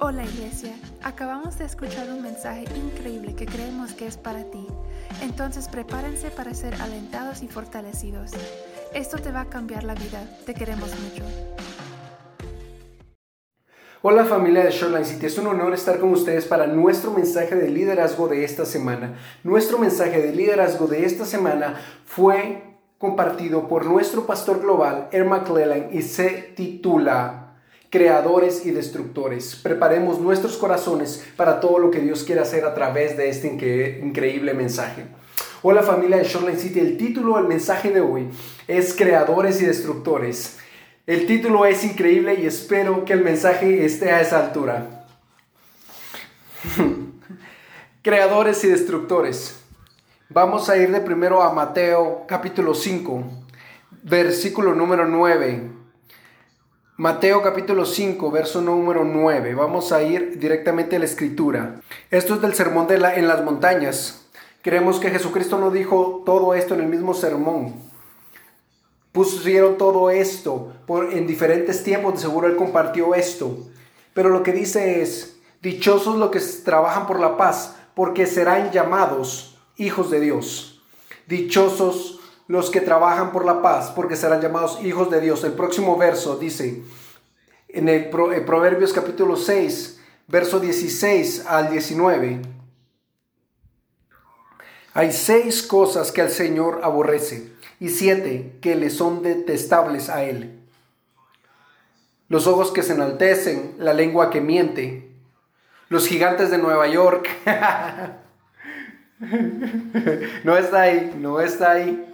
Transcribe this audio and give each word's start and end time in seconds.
Hola 0.00 0.22
iglesia, 0.22 0.74
acabamos 1.02 1.58
de 1.58 1.64
escuchar 1.64 2.08
un 2.08 2.22
mensaje 2.22 2.64
increíble 2.76 3.34
que 3.34 3.46
creemos 3.46 3.94
que 3.94 4.06
es 4.06 4.16
para 4.16 4.44
ti. 4.44 4.64
Entonces 5.22 5.66
prepárense 5.66 6.30
para 6.30 6.54
ser 6.54 6.72
alentados 6.76 7.42
y 7.42 7.48
fortalecidos. 7.48 8.30
Esto 8.94 9.18
te 9.18 9.32
va 9.32 9.40
a 9.40 9.44
cambiar 9.46 9.82
la 9.82 9.96
vida. 9.96 10.24
Te 10.46 10.54
queremos 10.54 10.90
mucho. 11.00 11.24
Hola 14.00 14.24
familia 14.24 14.62
de 14.62 14.70
Shoreline 14.70 15.04
City, 15.04 15.26
es 15.26 15.36
un 15.36 15.48
honor 15.48 15.74
estar 15.74 15.98
con 15.98 16.12
ustedes 16.12 16.44
para 16.44 16.68
nuestro 16.68 17.10
mensaje 17.10 17.56
de 17.56 17.68
liderazgo 17.68 18.28
de 18.28 18.44
esta 18.44 18.64
semana. 18.64 19.18
Nuestro 19.42 19.78
mensaje 19.80 20.22
de 20.22 20.32
liderazgo 20.32 20.86
de 20.86 21.06
esta 21.06 21.24
semana 21.24 21.74
fue 22.06 22.62
compartido 22.98 23.66
por 23.66 23.84
nuestro 23.84 24.26
pastor 24.26 24.60
global, 24.60 25.08
Er 25.10 25.24
McClellan, 25.24 25.88
y 25.90 26.02
se 26.02 26.52
titula 26.54 27.47
creadores 27.90 28.66
y 28.66 28.70
destructores. 28.70 29.56
Preparemos 29.56 30.20
nuestros 30.20 30.56
corazones 30.56 31.24
para 31.36 31.60
todo 31.60 31.78
lo 31.78 31.90
que 31.90 32.00
Dios 32.00 32.24
quiere 32.24 32.40
hacer 32.40 32.64
a 32.64 32.74
través 32.74 33.16
de 33.16 33.28
este 33.28 33.48
increíble 34.02 34.54
mensaje. 34.54 35.06
Hola 35.62 35.82
familia 35.82 36.18
de 36.18 36.24
Shoreline 36.24 36.58
City, 36.58 36.80
el 36.80 36.96
título 36.96 37.36
del 37.36 37.46
mensaje 37.46 37.90
de 37.90 38.00
hoy 38.00 38.28
es 38.68 38.94
Creadores 38.94 39.60
y 39.60 39.66
Destructores. 39.66 40.58
El 41.06 41.26
título 41.26 41.64
es 41.64 41.82
increíble 41.84 42.34
y 42.34 42.46
espero 42.46 43.04
que 43.04 43.14
el 43.14 43.24
mensaje 43.24 43.84
esté 43.84 44.10
a 44.12 44.20
esa 44.20 44.44
altura. 44.44 45.06
Creadores 48.02 48.62
y 48.64 48.68
destructores. 48.68 49.58
Vamos 50.28 50.68
a 50.68 50.76
ir 50.76 50.92
de 50.92 51.00
primero 51.00 51.42
a 51.42 51.54
Mateo 51.54 52.24
capítulo 52.28 52.74
5, 52.74 53.24
versículo 54.02 54.74
número 54.74 55.06
9. 55.06 55.77
Mateo 57.00 57.42
capítulo 57.42 57.86
5, 57.86 58.28
verso 58.32 58.60
número 58.60 59.04
9. 59.04 59.54
Vamos 59.54 59.92
a 59.92 60.02
ir 60.02 60.36
directamente 60.40 60.96
a 60.96 60.98
la 60.98 61.04
escritura. 61.04 61.80
Esto 62.10 62.34
es 62.34 62.42
del 62.42 62.56
sermón 62.56 62.88
de 62.88 62.98
la, 62.98 63.14
en 63.14 63.28
las 63.28 63.44
montañas. 63.44 64.26
Creemos 64.62 64.98
que 64.98 65.12
Jesucristo 65.12 65.58
no 65.58 65.70
dijo 65.70 66.24
todo 66.26 66.54
esto 66.54 66.74
en 66.74 66.80
el 66.80 66.88
mismo 66.88 67.14
sermón. 67.14 67.76
Pusieron 69.12 69.78
todo 69.78 70.10
esto 70.10 70.72
por, 70.88 71.12
en 71.12 71.28
diferentes 71.28 71.84
tiempos, 71.84 72.14
de 72.14 72.18
seguro 72.18 72.48
él 72.48 72.56
compartió 72.56 73.14
esto. 73.14 73.56
Pero 74.12 74.30
lo 74.30 74.42
que 74.42 74.52
dice 74.52 75.00
es, 75.00 75.38
dichosos 75.62 76.16
los 76.16 76.32
que 76.32 76.40
trabajan 76.64 77.06
por 77.06 77.20
la 77.20 77.36
paz, 77.36 77.76
porque 77.94 78.26
serán 78.26 78.72
llamados 78.72 79.56
hijos 79.76 80.10
de 80.10 80.18
Dios. 80.18 80.82
Dichosos 81.28 82.17
los 82.48 82.70
que 82.70 82.80
trabajan 82.80 83.30
por 83.30 83.44
la 83.44 83.62
paz, 83.62 83.92
porque 83.94 84.16
serán 84.16 84.40
llamados 84.40 84.82
hijos 84.82 85.10
de 85.10 85.20
Dios. 85.20 85.44
El 85.44 85.52
próximo 85.52 85.96
verso 85.96 86.36
dice, 86.36 86.82
en 87.68 87.88
el 87.88 88.08
Proverbios 88.08 88.92
capítulo 88.94 89.36
6, 89.36 90.00
verso 90.26 90.58
16 90.58 91.44
al 91.46 91.70
19, 91.70 92.40
hay 94.94 95.12
seis 95.12 95.62
cosas 95.62 96.10
que 96.10 96.22
el 96.22 96.30
Señor 96.30 96.80
aborrece 96.82 97.52
y 97.78 97.90
siete 97.90 98.56
que 98.62 98.74
le 98.74 98.90
son 98.90 99.22
detestables 99.22 100.08
a 100.08 100.24
Él. 100.24 100.58
Los 102.28 102.46
ojos 102.46 102.72
que 102.72 102.82
se 102.82 102.94
enaltecen, 102.94 103.74
la 103.78 103.92
lengua 103.92 104.30
que 104.30 104.40
miente, 104.40 105.10
los 105.88 106.06
gigantes 106.06 106.50
de 106.50 106.58
Nueva 106.58 106.88
York. 106.88 107.28
no 110.44 110.56
está 110.56 110.82
ahí, 110.82 111.14
no 111.18 111.40
está 111.40 111.72
ahí. 111.72 112.04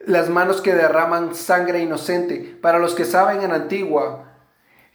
Las 0.00 0.30
manos 0.30 0.60
que 0.60 0.74
derraman 0.74 1.34
sangre 1.34 1.80
inocente. 1.80 2.56
Para 2.60 2.78
los 2.78 2.94
que 2.94 3.04
saben 3.04 3.42
en 3.42 3.52
Antigua 3.52 4.30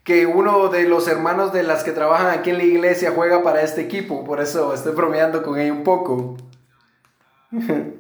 que 0.04 0.26
uno 0.26 0.70
de 0.70 0.84
los 0.86 1.08
hermanos 1.08 1.54
de 1.54 1.64
las 1.64 1.84
que 1.84 1.92
trabajan 1.92 2.28
aquí 2.28 2.50
en 2.50 2.58
la 2.58 2.64
iglesia 2.64 3.12
juega 3.16 3.44
para 3.44 3.62
este 3.62 3.82
equipo, 3.82 4.24
por 4.24 4.40
eso 4.40 4.74
estoy 4.74 4.94
bromeando 4.96 5.44
con 5.44 5.60
ella 5.60 5.74
un 5.74 5.84
poco. 5.84 6.38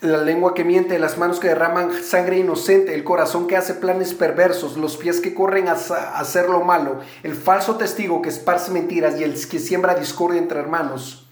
la 0.00 0.22
lengua 0.22 0.54
que 0.54 0.64
miente, 0.64 0.98
las 0.98 1.18
manos 1.18 1.40
que 1.40 1.48
derraman 1.48 1.92
sangre 2.02 2.38
inocente, 2.38 2.94
el 2.94 3.04
corazón 3.04 3.46
que 3.46 3.56
hace 3.56 3.74
planes 3.74 4.14
perversos, 4.14 4.76
los 4.76 4.96
pies 4.96 5.20
que 5.20 5.34
corren 5.34 5.68
a 5.68 5.72
hacer 5.72 6.48
lo 6.48 6.62
malo, 6.62 7.00
el 7.22 7.34
falso 7.34 7.76
testigo 7.76 8.22
que 8.22 8.30
esparce 8.30 8.70
mentiras 8.70 9.20
y 9.20 9.24
el 9.24 9.34
que 9.48 9.58
siembra 9.58 9.94
discordia 9.94 10.40
entre 10.40 10.58
hermanos. 10.58 11.28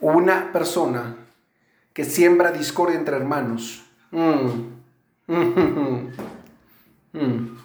Una 0.00 0.52
persona 0.52 1.16
que 1.92 2.04
siembra 2.04 2.52
discordia 2.52 2.98
entre 2.98 3.16
hermanos. 3.16 3.84
Mm. 4.10 4.80
Mm. 7.12 7.58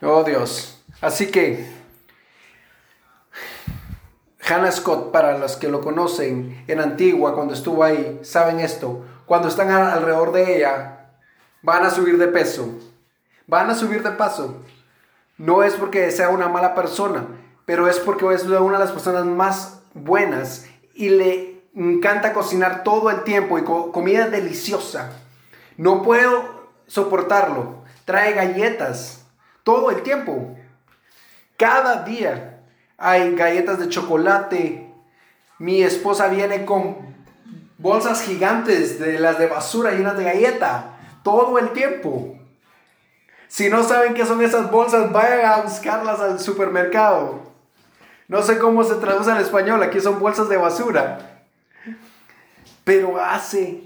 Oh 0.00 0.24
Dios. 0.24 0.82
Así 1.02 1.30
que 1.30 1.70
Hannah 4.50 4.72
Scott, 4.72 5.12
para 5.12 5.38
los 5.38 5.56
que 5.56 5.68
lo 5.68 5.80
conocen 5.80 6.64
en 6.66 6.80
Antigua, 6.80 7.36
cuando 7.36 7.54
estuvo 7.54 7.84
ahí, 7.84 8.18
saben 8.22 8.58
esto. 8.58 9.04
Cuando 9.24 9.46
están 9.46 9.70
alrededor 9.70 10.32
de 10.32 10.56
ella, 10.56 11.12
van 11.62 11.84
a 11.84 11.90
subir 11.90 12.18
de 12.18 12.26
peso. 12.26 12.68
Van 13.46 13.70
a 13.70 13.76
subir 13.76 14.02
de 14.02 14.10
paso. 14.10 14.64
No 15.38 15.62
es 15.62 15.74
porque 15.74 16.10
sea 16.10 16.30
una 16.30 16.48
mala 16.48 16.74
persona, 16.74 17.26
pero 17.64 17.86
es 17.86 18.00
porque 18.00 18.34
es 18.34 18.42
una 18.42 18.78
de 18.78 18.84
las 18.84 18.92
personas 18.92 19.24
más 19.24 19.82
buenas 19.94 20.66
y 20.94 21.10
le 21.10 21.62
encanta 21.74 22.32
cocinar 22.32 22.82
todo 22.82 23.08
el 23.10 23.22
tiempo 23.22 23.56
y 23.56 23.62
comida 23.62 24.28
deliciosa. 24.28 25.12
No 25.76 26.02
puedo 26.02 26.68
soportarlo. 26.88 27.84
Trae 28.04 28.32
galletas 28.32 29.24
todo 29.62 29.92
el 29.92 30.02
tiempo. 30.02 30.56
Cada 31.56 32.02
día 32.02 32.49
hay 33.00 33.34
galletas 33.34 33.78
de 33.78 33.88
chocolate. 33.88 34.92
Mi 35.58 35.82
esposa 35.82 36.28
viene 36.28 36.64
con 36.66 36.98
bolsas 37.78 38.22
gigantes 38.22 39.00
de 39.00 39.18
las 39.18 39.38
de 39.38 39.46
basura 39.46 39.92
llenas 39.92 40.16
de 40.18 40.24
galleta 40.24 40.98
todo 41.24 41.58
el 41.58 41.70
tiempo. 41.70 42.36
Si 43.48 43.68
no 43.68 43.82
saben 43.82 44.14
qué 44.14 44.24
son 44.26 44.42
esas 44.42 44.70
bolsas, 44.70 45.10
vayan 45.10 45.44
a 45.44 45.62
buscarlas 45.62 46.20
al 46.20 46.38
supermercado. 46.38 47.40
No 48.28 48.42
sé 48.42 48.58
cómo 48.58 48.84
se 48.84 48.94
traduce 48.96 49.30
al 49.30 49.40
español, 49.40 49.82
aquí 49.82 49.98
son 50.00 50.20
bolsas 50.20 50.48
de 50.48 50.56
basura. 50.56 51.42
Pero 52.84 53.20
hace 53.20 53.82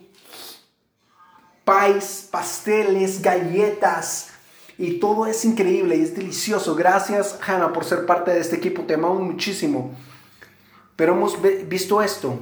pais, 1.64 2.28
pasteles, 2.30 3.22
galletas, 3.22 4.33
y 4.76 4.98
todo 4.98 5.26
es 5.26 5.44
increíble 5.44 5.96
y 5.96 6.02
es 6.02 6.14
delicioso. 6.16 6.74
Gracias, 6.74 7.38
Hannah, 7.46 7.72
por 7.72 7.84
ser 7.84 8.06
parte 8.06 8.32
de 8.32 8.40
este 8.40 8.56
equipo. 8.56 8.82
Te 8.82 8.94
amamos 8.94 9.20
muchísimo. 9.20 9.94
Pero 10.96 11.14
hemos 11.14 11.38
visto 11.68 12.02
esto. 12.02 12.38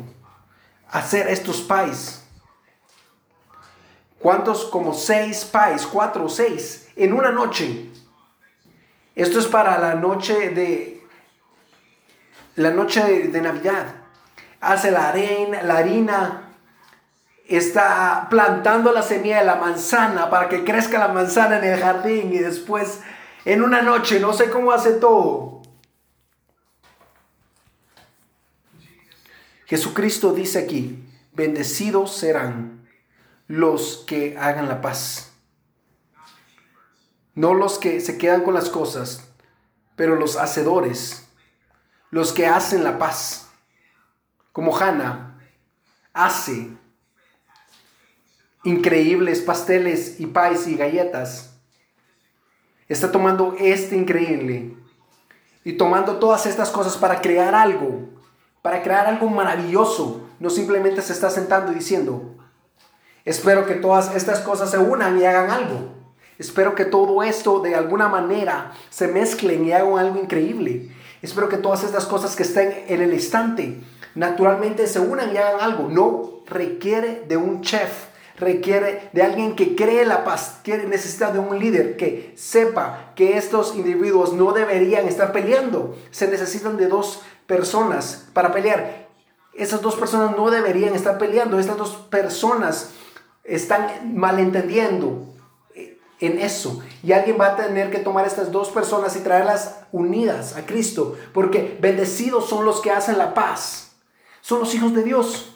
Hacer 0.89 1.29
estos 1.29 1.61
pies. 1.61 2.23
¿Cuántos? 4.19 4.65
Como 4.67 4.95
seis 4.95 5.45
pies, 5.45 5.87
cuatro 5.87 6.25
o 6.25 6.29
seis, 6.29 6.89
en 6.97 7.13
una 7.13 7.31
noche. 7.33 7.91
Esto 9.15 9.39
es 9.39 9.47
para 9.47 9.79
la 9.79 9.95
noche 9.95 10.51
de 10.51 11.03
la 12.55 12.71
noche 12.71 13.03
de, 13.03 13.29
de 13.29 13.41
Navidad. 13.41 13.95
Hace 14.61 14.91
la 14.91 15.09
arena, 15.09 15.63
la 15.63 15.79
harina, 15.79 16.42
está 17.49 18.29
plantando 18.31 18.93
la 18.93 19.03
semilla 19.03 19.41
de 19.41 19.47
la 19.47 19.57
manzana 19.57 20.31
para 20.31 20.49
que 20.49 20.65
crezca 20.65 20.99
la 20.99 21.09
manzana 21.09 21.59
en 21.59 21.65
el 21.65 21.81
jardín 21.81 22.33
y 22.33 22.39
después 22.39 23.01
en 23.45 23.63
una 23.63 23.83
noche, 23.83 24.21
no 24.21 24.33
sé 24.33 24.51
cómo 24.51 24.73
hace 24.73 24.93
todo. 24.93 25.63
Jesucristo 29.67 30.33
dice 30.33 30.59
aquí, 30.59 31.03
bendecidos 31.33 32.15
serán 32.15 32.87
los 33.49 34.05
que 34.07 34.37
hagan 34.39 34.69
la 34.69 34.81
paz. 34.81 35.33
No 37.35 37.55
los 37.55 37.79
que 37.79 38.01
se 38.01 38.19
quedan 38.19 38.43
con 38.43 38.55
las 38.55 38.69
cosas, 38.69 39.29
pero 39.97 40.17
los 40.17 40.37
hacedores, 40.37 41.27
los 42.11 42.33
que 42.33 42.47
hacen 42.47 42.85
la 42.85 42.99
paz. 42.99 43.49
Como 44.53 44.77
Hannah 44.77 45.39
hace 46.13 46.71
increíbles 48.65 49.41
pasteles 49.41 50.21
y 50.21 50.27
pies 50.27 50.67
y 50.69 50.77
galletas. 50.77 51.55
Está 52.89 53.11
tomando 53.11 53.55
este 53.59 53.97
increíble 53.97 54.77
y 55.65 55.75
tomando 55.75 56.17
todas 56.17 56.47
estas 56.47 56.71
cosas 56.71 56.97
para 56.97 57.21
crear 57.21 57.55
algo, 57.55 58.09
para 58.61 58.83
crear 58.83 59.07
algo 59.07 59.29
maravilloso. 59.29 60.29
No 60.39 60.51
simplemente 60.51 61.03
se 61.03 61.13
está 61.13 61.31
sentando 61.31 61.73
y 61.73 61.77
diciendo, 61.77 62.37
espero 63.25 63.67
que 63.67 63.75
todas 63.75 64.15
estas 64.15 64.41
cosas 64.41 64.71
se 64.71 64.79
unan 64.79 65.19
y 65.19 65.25
hagan 65.25 65.51
algo. 65.51 65.93
Espero 66.39 66.75
que 66.75 66.85
todo 66.85 67.23
esto 67.23 67.61
de 67.61 67.75
alguna 67.75 68.09
manera 68.09 68.73
se 68.91 69.07
mezclen 69.07 69.65
y 69.65 69.73
hagan 69.73 69.99
algo 69.99 70.21
increíble. 70.21 70.91
Espero 71.21 71.49
que 71.49 71.57
todas 71.57 71.85
estas 71.85 72.05
cosas 72.07 72.35
que 72.35 72.43
estén 72.43 72.85
en 72.89 73.01
el 73.01 73.13
instante 73.15 73.81
naturalmente 74.15 74.87
se 74.89 74.99
unan 74.99 75.33
y 75.33 75.37
hagan 75.37 75.61
algo. 75.61 75.89
No 75.89 76.43
requiere 76.47 77.25
de 77.29 77.37
un 77.37 77.61
chef 77.61 78.12
requiere 78.43 79.09
de 79.13 79.23
alguien 79.23 79.57
que 79.57 79.75
cree 79.75 80.05
la 80.05 80.25
paz, 80.25 80.61
quiere, 80.63 80.87
necesita 80.87 81.33
de 81.33 81.39
un 81.39 81.59
líder 81.59 81.97
que 81.97 82.35
sepa 82.37 83.13
que 83.15 83.39
estos 83.39 83.75
individuos 83.75 84.35
no 84.35 84.53
deberían 84.53 85.09
estar 85.09 85.33
peleando. 85.33 85.97
Se 86.11 86.29
necesitan 86.29 86.77
de 86.77 86.89
dos 86.89 87.23
personas 87.47 88.27
para 88.35 88.53
pelear. 88.53 89.09
Esas 89.55 89.81
dos 89.81 89.97
personas 89.97 90.37
no 90.37 90.51
deberían 90.51 90.95
estar 90.95 91.19
peleando. 91.19 91.59
Estas 91.59 91.77
dos 91.77 91.91
personas 92.11 92.91
están 93.45 94.15
malentendiendo 94.15 95.33
en 96.21 96.39
eso. 96.39 96.81
Y 97.03 97.13
alguien 97.13 97.37
va 97.39 97.49
a 97.49 97.57
tener 97.57 97.91
que 97.91 97.99
tomar 97.99 98.27
estas 98.27 98.53
dos 98.53 98.71
personas 98.71 99.17
y 99.17 99.21
traerlas 99.21 99.81
unidas 99.91 100.57
a 100.57 100.65
Cristo. 100.65 101.17
Porque 101.35 101.77
bendecidos 101.81 102.49
son 102.49 102.65
los 102.65 102.81
que 102.81 102.91
hacen 102.91 103.19
la 103.19 103.35
paz. 103.35 103.93
Son 104.41 104.61
los 104.61 104.75
hijos 104.75 104.95
de 104.95 105.03
Dios. 105.03 105.52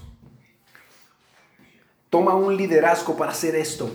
Toma 2.16 2.34
un 2.34 2.56
liderazgo 2.56 3.14
para 3.14 3.32
hacer 3.32 3.54
esto. 3.56 3.90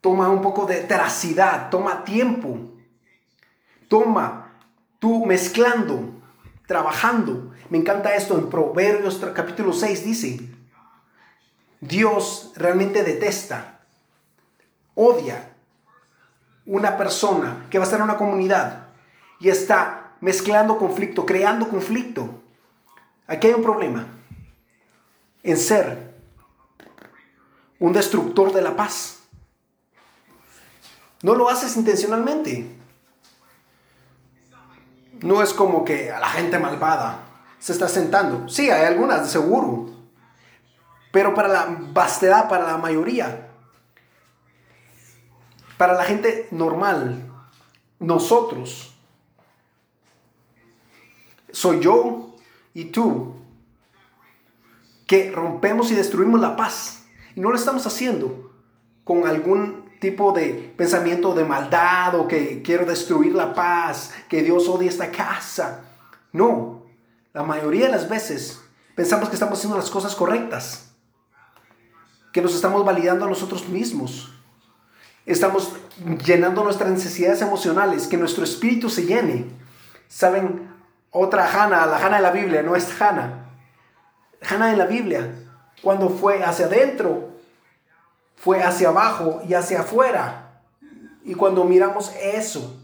Toma 0.00 0.30
un 0.30 0.40
poco 0.40 0.64
de 0.64 0.80
teracidad. 0.84 1.68
Toma 1.68 2.02
tiempo. 2.02 2.58
Toma 3.88 4.54
tú 4.98 5.26
mezclando, 5.26 6.14
trabajando. 6.66 7.52
Me 7.68 7.76
encanta 7.76 8.14
esto 8.14 8.38
en 8.38 8.48
Proverbios 8.48 9.20
capítulo 9.34 9.74
6 9.74 10.02
dice, 10.02 10.40
Dios 11.78 12.52
realmente 12.56 13.04
detesta, 13.04 13.80
odia 14.94 15.52
una 16.64 16.96
persona 16.96 17.66
que 17.68 17.76
va 17.76 17.84
a 17.84 17.86
estar 17.86 18.00
en 18.00 18.04
una 18.04 18.16
comunidad 18.16 18.86
y 19.40 19.50
está 19.50 20.14
mezclando 20.22 20.78
conflicto, 20.78 21.26
creando 21.26 21.68
conflicto. 21.68 22.42
Aquí 23.26 23.48
hay 23.48 23.52
un 23.52 23.62
problema 23.62 24.06
en 25.42 25.58
ser 25.58 26.09
un 27.80 27.92
destructor 27.92 28.52
de 28.52 28.62
la 28.62 28.76
paz. 28.76 29.18
No 31.22 31.34
lo 31.34 31.48
haces 31.48 31.76
intencionalmente. 31.76 32.76
No 35.20 35.42
es 35.42 35.52
como 35.52 35.84
que 35.84 36.08
la 36.08 36.28
gente 36.28 36.58
malvada 36.58 37.26
se 37.58 37.72
está 37.72 37.88
sentando. 37.88 38.48
Sí, 38.48 38.70
hay 38.70 38.86
algunas, 38.86 39.30
seguro. 39.30 39.90
Pero 41.12 41.34
para 41.34 41.48
la 41.48 41.66
vastedad, 41.92 42.48
para 42.48 42.66
la 42.66 42.78
mayoría, 42.78 43.48
para 45.76 45.94
la 45.94 46.04
gente 46.04 46.48
normal, 46.50 47.26
nosotros, 47.98 48.94
soy 51.50 51.80
yo 51.80 52.36
y 52.72 52.86
tú, 52.86 53.34
que 55.06 55.32
rompemos 55.32 55.90
y 55.90 55.96
destruimos 55.96 56.40
la 56.40 56.56
paz. 56.56 56.99
Y 57.34 57.40
no 57.40 57.50
lo 57.50 57.56
estamos 57.56 57.86
haciendo 57.86 58.52
con 59.04 59.26
algún 59.26 59.90
tipo 60.00 60.32
de 60.32 60.72
pensamiento 60.76 61.34
de 61.34 61.44
maldad 61.44 62.14
o 62.14 62.26
que 62.26 62.62
quiero 62.62 62.86
destruir 62.86 63.34
la 63.34 63.54
paz, 63.54 64.12
que 64.28 64.42
Dios 64.42 64.68
odia 64.68 64.88
esta 64.88 65.10
casa. 65.10 65.84
No, 66.32 66.86
la 67.32 67.42
mayoría 67.42 67.86
de 67.86 67.92
las 67.92 68.08
veces 68.08 68.60
pensamos 68.94 69.28
que 69.28 69.36
estamos 69.36 69.58
haciendo 69.58 69.76
las 69.76 69.90
cosas 69.90 70.14
correctas, 70.14 70.92
que 72.32 72.42
nos 72.42 72.54
estamos 72.54 72.84
validando 72.84 73.26
a 73.26 73.28
nosotros 73.28 73.68
mismos. 73.68 74.32
Estamos 75.26 75.72
llenando 76.24 76.64
nuestras 76.64 76.90
necesidades 76.90 77.42
emocionales, 77.42 78.06
que 78.06 78.16
nuestro 78.16 78.42
espíritu 78.42 78.88
se 78.88 79.04
llene. 79.04 79.46
¿Saben? 80.08 80.70
Otra 81.10 81.46
Hannah, 81.46 81.86
la 81.86 81.98
Hannah 81.98 82.16
de 82.16 82.22
la 82.22 82.30
Biblia, 82.30 82.62
no 82.62 82.74
es 82.74 83.00
Hannah. 83.00 83.46
Hannah 84.48 84.72
en 84.72 84.78
la 84.78 84.86
Biblia, 84.86 85.34
cuando 85.82 86.08
fue 86.08 86.42
hacia 86.42 86.66
adentro, 86.66 87.30
fue 88.36 88.62
hacia 88.62 88.88
abajo 88.88 89.42
y 89.48 89.54
hacia 89.54 89.80
afuera. 89.80 90.62
Y 91.24 91.34
cuando 91.34 91.64
miramos 91.64 92.12
eso, 92.20 92.76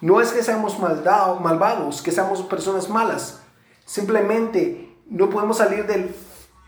no 0.00 0.20
es 0.20 0.30
que 0.30 0.42
seamos 0.42 0.78
malvados, 0.78 2.02
que 2.02 2.12
seamos 2.12 2.42
personas 2.42 2.88
malas. 2.88 3.40
Simplemente 3.84 4.96
no 5.06 5.28
podemos 5.30 5.58
salir 5.58 5.86
del 5.86 6.14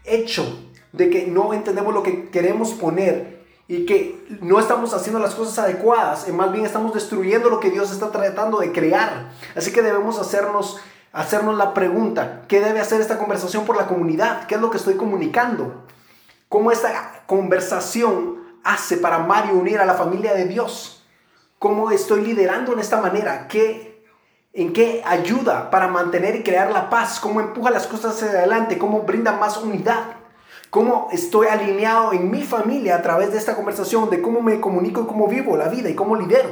hecho 0.04 0.66
de 0.92 1.10
que 1.10 1.26
no 1.26 1.52
entendemos 1.54 1.94
lo 1.94 2.02
que 2.02 2.30
queremos 2.30 2.72
poner 2.72 3.40
y 3.68 3.86
que 3.86 4.26
no 4.40 4.58
estamos 4.58 4.92
haciendo 4.94 5.20
las 5.20 5.36
cosas 5.36 5.60
adecuadas, 5.60 6.26
y 6.28 6.32
más 6.32 6.50
bien 6.50 6.66
estamos 6.66 6.92
destruyendo 6.92 7.48
lo 7.50 7.60
que 7.60 7.70
Dios 7.70 7.92
está 7.92 8.10
tratando 8.10 8.58
de 8.58 8.72
crear. 8.72 9.30
Así 9.54 9.72
que 9.72 9.80
debemos 9.80 10.18
hacernos, 10.18 10.78
hacernos 11.12 11.56
la 11.56 11.74
pregunta, 11.74 12.42
¿qué 12.48 12.60
debe 12.60 12.80
hacer 12.80 13.00
esta 13.00 13.18
conversación 13.18 13.64
por 13.64 13.76
la 13.76 13.86
comunidad? 13.86 14.46
¿Qué 14.46 14.54
es 14.54 14.60
lo 14.60 14.70
que 14.70 14.76
estoy 14.76 14.96
comunicando? 14.96 15.86
¿Cómo 16.48 16.72
esta 16.72 17.24
conversación 17.26 18.40
hace 18.64 18.96
para 18.96 19.26
y 19.48 19.54
unir 19.54 19.78
a 19.78 19.86
la 19.86 19.94
familia 19.94 20.34
de 20.34 20.46
Dios? 20.46 21.04
¿Cómo 21.58 21.90
estoy 21.90 22.22
liderando 22.22 22.72
en 22.72 22.80
esta 22.80 23.00
manera? 23.00 23.48
¿Qué, 23.48 24.04
¿En 24.52 24.72
qué 24.72 25.02
ayuda 25.06 25.70
para 25.70 25.88
mantener 25.88 26.36
y 26.36 26.42
crear 26.42 26.70
la 26.70 26.90
paz? 26.90 27.20
¿Cómo 27.20 27.40
empuja 27.40 27.70
las 27.70 27.86
cosas 27.86 28.16
hacia 28.16 28.28
adelante? 28.28 28.78
¿Cómo 28.78 29.02
brinda 29.02 29.32
más 29.32 29.58
unidad? 29.58 30.20
cómo 30.70 31.08
estoy 31.12 31.48
alineado 31.48 32.12
en 32.12 32.30
mi 32.30 32.42
familia 32.42 32.96
a 32.96 33.02
través 33.02 33.32
de 33.32 33.38
esta 33.38 33.56
conversación, 33.56 34.08
de 34.08 34.22
cómo 34.22 34.40
me 34.40 34.60
comunico 34.60 35.02
y 35.02 35.06
cómo 35.06 35.26
vivo 35.26 35.56
la 35.56 35.68
vida 35.68 35.90
y 35.90 35.94
cómo 35.94 36.16
lidero. 36.16 36.48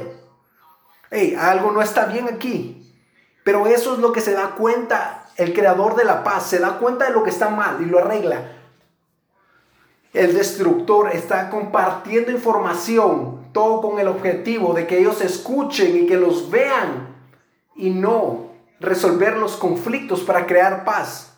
Hey, 1.09 1.35
algo 1.39 1.71
no 1.71 1.81
está 1.81 2.05
bien 2.05 2.27
aquí. 2.27 2.78
Pero 3.49 3.65
eso 3.65 3.93
es 3.93 3.99
lo 3.99 4.13
que 4.13 4.21
se 4.21 4.33
da 4.33 4.51
cuenta 4.51 5.25
el 5.35 5.55
creador 5.55 5.95
de 5.95 6.05
la 6.05 6.23
paz, 6.23 6.45
se 6.45 6.59
da 6.59 6.77
cuenta 6.77 7.05
de 7.05 7.13
lo 7.13 7.23
que 7.23 7.31
está 7.31 7.49
mal 7.49 7.81
y 7.81 7.85
lo 7.85 7.97
arregla. 7.97 8.43
El 10.13 10.35
destructor 10.35 11.09
está 11.11 11.49
compartiendo 11.49 12.29
información, 12.29 13.49
todo 13.51 13.81
con 13.81 13.97
el 13.97 14.07
objetivo 14.07 14.75
de 14.75 14.85
que 14.85 14.99
ellos 14.99 15.21
escuchen 15.21 15.97
y 15.97 16.05
que 16.05 16.15
los 16.15 16.51
vean 16.51 17.07
y 17.75 17.89
no 17.89 18.51
resolver 18.79 19.35
los 19.35 19.55
conflictos 19.55 20.21
para 20.21 20.45
crear 20.45 20.85
paz 20.85 21.33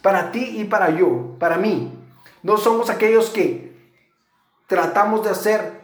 para 0.00 0.32
ti 0.32 0.62
y 0.62 0.64
para 0.64 0.96
yo, 0.96 1.36
para 1.38 1.58
mí. 1.58 1.92
No 2.42 2.56
somos 2.56 2.88
aquellos 2.88 3.28
que 3.28 3.94
tratamos 4.66 5.24
de 5.24 5.28
hacer, 5.28 5.82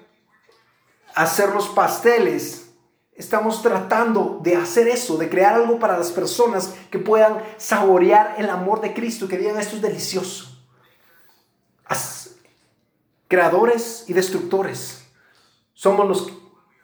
hacer 1.15 1.51
los 1.51 1.69
pasteles. 1.69 2.68
Estamos 3.19 3.63
tratando 3.63 4.39
de 4.45 4.55
hacer 4.55 4.87
eso, 4.87 5.19
de 5.19 5.29
crear 5.29 5.55
algo 5.55 5.81
para 5.81 5.99
las 5.99 6.13
personas 6.13 6.77
que 6.89 7.01
puedan 7.01 7.43
saborear 7.57 8.37
el 8.39 8.49
amor 8.49 8.81
de 8.81 8.95
Cristo, 8.95 9.27
que 9.27 9.37
digan 9.37 9.59
esto 9.59 9.75
es 9.75 9.83
delicioso. 9.83 10.55
creadores 13.27 14.05
y 14.07 14.13
destructores. 14.15 15.05
Somos 15.75 16.09
los 16.09 16.33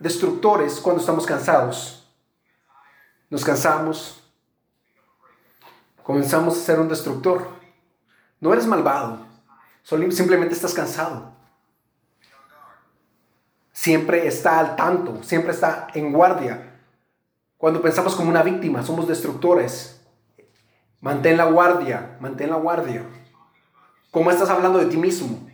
destructores 0.01 0.81
cuando 0.81 1.01
estamos 1.01 1.25
cansados. 1.25 2.13
Nos 3.31 3.45
cansamos, 3.45 4.23
comenzamos 6.03 6.57
a 6.57 6.61
ser 6.61 6.81
un 6.81 6.89
destructor. 6.89 7.49
No 8.41 8.53
eres 8.53 8.67
malvado, 8.67 9.25
simplemente 9.85 10.55
estás 10.55 10.75
cansado. 10.75 11.34
Siempre 13.85 14.27
está 14.27 14.61
al 14.61 14.77
tanto, 14.77 15.23
siempre 15.23 15.53
está 15.53 15.89
en 15.93 16.11
guardia. 16.11 16.81
Cuando 17.59 17.83
pensamos 17.83 18.17
como 18.17 18.31
una 18.31 18.43
víctima, 18.43 18.83
somos 18.83 19.07
destructores. 19.07 20.01
Mantén 21.03 21.37
la 21.37 21.45
guardia, 21.45 22.17
mantén 22.19 22.49
la 22.49 22.57
guardia. 22.57 23.05
¿Cómo 24.11 24.31
estás 24.31 24.49
hablando 24.49 24.79
de 24.79 24.87
ti 24.87 24.97
mismo? 24.97 25.47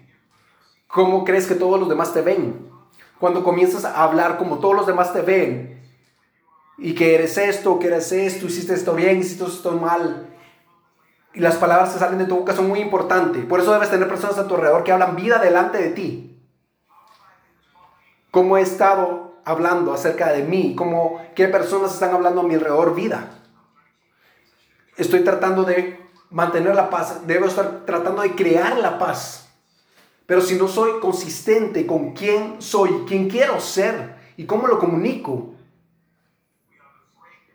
¿Cómo 0.86 1.24
crees 1.24 1.48
que 1.48 1.56
todos 1.56 1.80
los 1.80 1.88
demás 1.88 2.14
te 2.14 2.20
ven? 2.20 2.70
Cuando 3.18 3.42
comienzas 3.42 3.84
a 3.84 4.04
hablar 4.04 4.38
como 4.38 4.60
todos 4.60 4.76
los 4.76 4.86
demás 4.86 5.12
te 5.12 5.22
ven, 5.22 5.82
y 6.78 6.94
que 6.94 7.16
eres 7.16 7.36
esto, 7.36 7.80
que 7.80 7.88
eres 7.88 8.12
esto, 8.12 8.46
hiciste 8.46 8.74
esto 8.74 8.94
bien, 8.94 9.18
hiciste 9.18 9.44
esto 9.44 9.72
mal, 9.72 10.28
y 11.34 11.40
las 11.40 11.56
palabras 11.56 11.90
que 11.90 11.98
salen 11.98 12.20
de 12.20 12.26
tu 12.26 12.36
boca 12.36 12.54
son 12.54 12.68
muy 12.68 12.78
importantes. 12.78 13.44
Por 13.46 13.58
eso 13.58 13.72
debes 13.72 13.90
tener 13.90 14.06
personas 14.06 14.38
a 14.38 14.46
tu 14.46 14.54
alrededor 14.54 14.84
que 14.84 14.92
hablan 14.92 15.16
vida 15.16 15.40
delante 15.40 15.78
de 15.78 15.90
ti. 15.90 16.29
¿Cómo 18.30 18.56
he 18.56 18.62
estado 18.62 19.40
hablando 19.44 19.92
acerca 19.92 20.32
de 20.32 20.42
mí? 20.42 20.74
¿Cómo, 20.76 21.20
¿Qué 21.34 21.48
personas 21.48 21.94
están 21.94 22.14
hablando 22.14 22.42
a 22.42 22.44
mi 22.44 22.54
alrededor 22.54 22.94
vida? 22.94 23.30
Estoy 24.96 25.24
tratando 25.24 25.64
de 25.64 25.98
mantener 26.30 26.74
la 26.74 26.90
paz. 26.90 27.26
Debo 27.26 27.46
estar 27.46 27.84
tratando 27.86 28.22
de 28.22 28.34
crear 28.34 28.78
la 28.78 28.98
paz. 28.98 29.48
Pero 30.26 30.40
si 30.42 30.56
no 30.56 30.68
soy 30.68 31.00
consistente 31.00 31.86
con 31.86 32.12
quién 32.12 32.62
soy, 32.62 33.04
quién 33.08 33.28
quiero 33.28 33.60
ser 33.60 34.14
y 34.36 34.46
cómo 34.46 34.68
lo 34.68 34.78
comunico, 34.78 35.54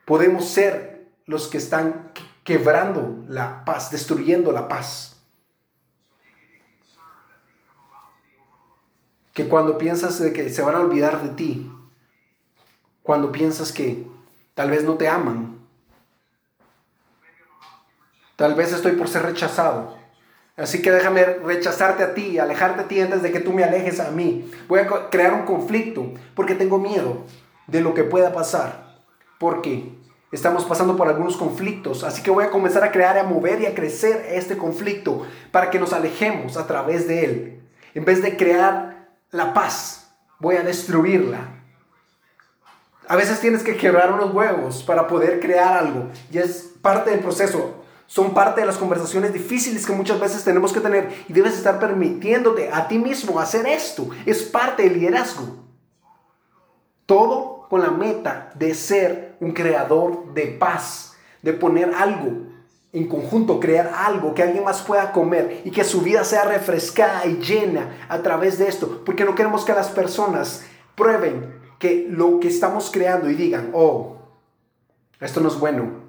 podemos 0.04 0.46
ser 0.50 1.08
los 1.26 1.48
que 1.48 1.58
están 1.58 2.12
quebrando 2.44 3.24
la 3.30 3.64
paz, 3.64 3.92
destruyendo 3.92 4.52
la 4.52 4.68
paz. 4.68 5.15
Que 9.36 9.48
cuando 9.48 9.78
piensas 9.78 10.18
de 10.20 10.34
que 10.34 10.50
se 10.50 10.64
van 10.64 10.74
a 10.74 10.80
olvidar 10.80 11.22
de 11.22 11.30
ti, 11.30 11.72
cuando 13.04 13.32
piensas 13.32 13.72
que 13.72 14.08
tal 14.56 14.72
vez 14.72 14.84
no 14.84 14.96
te 14.96 15.08
aman, 15.08 15.60
tal 18.36 18.56
vez 18.56 18.74
estoy 18.74 18.94
por 18.94 19.08
ser 19.08 19.22
rechazado, 19.22 19.96
Así 20.58 20.82
que 20.82 20.90
déjame 20.90 21.26
rechazarte 21.26 22.02
a 22.02 22.14
ti, 22.14 22.40
alejarte 22.40 22.82
a 22.82 22.88
ti 22.88 23.02
antes 23.02 23.22
de 23.22 23.32
que 23.32 23.42
tú 23.42 23.52
me 23.52 23.64
alejes 23.64 24.00
a 24.00 24.12
mí. 24.12 24.50
Voy 24.70 24.80
a 24.80 25.10
crear 25.10 25.34
un 25.34 25.44
conflicto 25.44 26.14
porque 26.34 26.56
tengo 26.56 26.78
miedo 26.78 27.24
de 27.68 27.82
lo 27.82 27.94
que 27.94 28.06
pueda 28.06 28.32
pasar. 28.32 29.02
Porque 29.38 29.92
estamos 30.32 30.64
pasando 30.64 30.96
por 30.96 31.10
algunos 31.10 31.36
conflictos. 31.36 32.06
Así 32.06 32.24
que 32.24 32.32
voy 32.32 32.46
a 32.46 32.52
comenzar 32.52 32.86
a 32.86 32.92
crear, 32.92 33.18
a 33.18 33.24
mover 33.24 33.62
y 33.62 33.66
a 33.66 33.76
crecer 33.76 34.28
este 34.30 34.56
conflicto 34.56 35.26
para 35.52 35.70
que 35.70 35.80
nos 35.80 35.92
alejemos 35.92 36.56
a 36.56 36.68
través 36.68 37.06
de 37.06 37.26
él. 37.26 37.62
En 37.94 38.06
vez 38.06 38.22
de 38.22 38.38
crear 38.38 38.95
la 39.36 39.54
paz, 39.54 40.12
voy 40.40 40.56
a 40.56 40.64
destruirla. 40.64 41.50
A 43.08 43.16
veces 43.16 43.40
tienes 43.40 43.62
que 43.62 43.78
quebrar 43.78 44.12
unos 44.12 44.34
huevos 44.34 44.82
para 44.84 45.08
poder 45.08 45.40
crear 45.40 45.78
algo. 45.78 46.10
Y 46.32 46.40
es 46.40 46.74
parte 46.82 47.12
del 47.12 47.20
proceso 47.20 47.86
son 48.08 48.34
parte 48.34 48.62
de 48.62 48.68
las 48.68 48.78
conversaciones 48.78 49.34
difíciles 49.34 49.86
que 49.86 49.94
muchas 49.94 50.20
veces 50.20 50.44
tenemos 50.44 50.72
que 50.72 50.80
tener 50.80 51.12
y 51.28 51.34
debes 51.34 51.58
estar 51.58 51.80
permitiéndote 51.80 52.70
a 52.72 52.88
ti 52.88 53.00
mismo 53.00 53.40
hacer 53.40 53.66
esto. 53.66 54.10
Es 54.26 54.44
parte 54.44 54.84
del 54.84 54.94
liderazgo. 55.00 55.64
Todo 57.06 57.68
con 57.70 57.82
la 57.82 57.90
meta 57.90 58.52
de 58.56 58.76
ser 58.76 59.36
un 59.40 59.54
creador 59.54 60.34
de 60.34 60.48
paz, 60.48 61.16
de 61.42 61.54
poner 61.54 61.94
algo 61.96 62.48
en 62.96 63.08
conjunto, 63.08 63.60
crear 63.60 63.92
algo 63.96 64.34
que 64.34 64.42
alguien 64.42 64.64
más 64.64 64.82
pueda 64.82 65.12
comer 65.12 65.62
y 65.64 65.72
que 65.72 65.84
su 65.84 66.02
vida 66.02 66.24
sea 66.24 66.46
refrescada 66.46 67.26
y 67.26 67.36
llena 67.38 68.08
a 68.10 68.24
través 68.24 68.58
de 68.58 68.68
esto, 68.68 69.04
porque 69.06 69.26
no 69.26 69.36
queremos 69.36 69.66
que 69.66 69.74
las 69.74 69.90
personas 69.90 70.66
prueben 70.96 71.54
que 71.78 72.08
lo 72.10 72.40
que 72.40 72.48
estamos 72.48 72.90
creando 72.92 73.30
y 73.30 73.36
digan, 73.36 73.70
oh, 73.74 74.18
esto 75.20 75.42
no 75.42 75.50
es 75.50 75.60
bueno, 75.60 76.06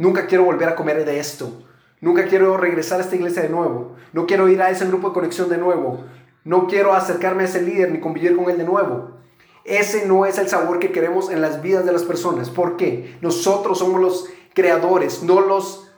Nunca 0.00 0.26
quiero 0.26 0.44
volver 0.44 0.66
a 0.66 0.76
comer 0.76 1.04
de 1.04 1.20
esto. 1.20 1.62
Nunca 2.00 2.24
quiero 2.24 2.56
regresar 2.56 3.00
a 3.00 3.02
esta 3.02 3.16
iglesia 3.16 3.42
de 3.42 3.50
nuevo. 3.50 3.96
No 4.14 4.24
quiero 4.24 4.48
ir 4.48 4.62
a 4.62 4.70
ese 4.70 4.86
grupo 4.86 5.08
de 5.08 5.12
conexión 5.12 5.50
de 5.50 5.58
nuevo. 5.58 6.04
No 6.42 6.68
quiero 6.68 6.94
acercarme 6.94 7.42
a 7.42 7.46
ese 7.46 7.60
líder 7.60 7.92
ni 7.92 8.00
convivir 8.00 8.34
con 8.34 8.48
él 8.48 8.56
de 8.56 8.64
nuevo. 8.64 9.18
Ese 9.62 10.06
no 10.06 10.24
es 10.24 10.38
el 10.38 10.48
sabor 10.48 10.78
que 10.78 10.90
queremos 10.90 11.30
en 11.30 11.42
las 11.42 11.60
vidas 11.60 11.84
de 11.84 11.92
las 11.92 12.04
personas. 12.04 12.48
¿Por 12.48 12.78
qué? 12.78 13.18
Nosotros 13.20 13.78
somos 13.78 14.00
los 14.00 14.30
creadores, 14.54 15.22
no 15.22 15.42
los 15.42 15.89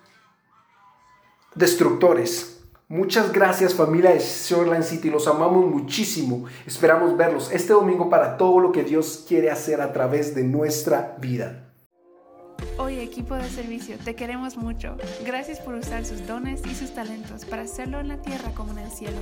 destructores. 1.54 2.60
Muchas 2.88 3.32
gracias 3.32 3.74
familia 3.74 4.10
de 4.10 4.18
Shoreline 4.18 4.82
City, 4.82 5.08
los 5.08 5.26
amamos 5.26 5.64
muchísimo. 5.66 6.44
Esperamos 6.66 7.16
verlos 7.16 7.50
este 7.50 7.72
domingo 7.72 8.10
para 8.10 8.36
todo 8.36 8.60
lo 8.60 8.70
que 8.70 8.84
Dios 8.84 9.24
quiere 9.26 9.50
hacer 9.50 9.80
a 9.80 9.92
través 9.92 10.34
de 10.34 10.44
nuestra 10.44 11.16
vida. 11.18 11.72
Hoy 12.78 12.98
equipo 13.00 13.34
de 13.34 13.48
servicio, 13.48 13.96
te 14.04 14.14
queremos 14.14 14.56
mucho. 14.56 14.96
Gracias 15.24 15.58
por 15.60 15.74
usar 15.74 16.04
sus 16.04 16.26
dones 16.26 16.62
y 16.66 16.74
sus 16.74 16.94
talentos 16.94 17.44
para 17.44 17.62
hacerlo 17.62 18.00
en 18.00 18.08
la 18.08 18.20
tierra 18.22 18.50
como 18.54 18.72
en 18.72 18.78
el 18.78 18.90
cielo. 18.90 19.18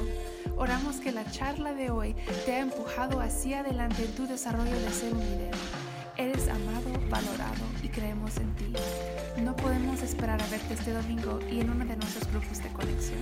Oramos 0.57 0.97
que 0.97 1.13
la 1.13 1.31
charla 1.31 1.73
de 1.73 1.91
hoy 1.91 2.15
te 2.45 2.55
ha 2.55 2.61
empujado 2.61 3.21
hacia 3.21 3.61
adelante 3.61 4.05
en 4.05 4.13
tu 4.15 4.27
desarrollo 4.27 4.79
de 4.79 4.91
ser 4.91 5.13
un 5.13 5.21
líder. 5.21 5.55
Eres 6.17 6.49
amado, 6.49 6.91
valorado 7.09 7.65
y 7.83 7.89
creemos 7.89 8.37
en 8.37 8.55
ti. 8.57 8.73
Podemos 9.63 10.03
esperar 10.03 10.41
a 10.43 10.47
verte 10.47 10.75
este 10.75 10.93
domingo 10.93 11.39
y 11.51 11.61
en 11.61 11.71
uno 11.71 11.85
de 11.85 11.97
nuestros 11.97 12.27
grupos 12.31 12.63
de 12.63 12.69
conexión. 12.71 13.21